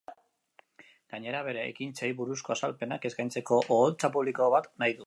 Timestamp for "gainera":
1.15-1.41